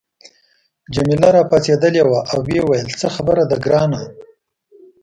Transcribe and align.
جميله 0.93 1.29
راپاڅیدلې 1.37 2.03
وه 2.09 2.19
او 2.31 2.37
ویې 2.47 2.61
ویل 2.67 2.87
څه 2.99 3.07
خبره 3.15 3.43
ده 3.49 3.57
ګرانه. 3.65 4.01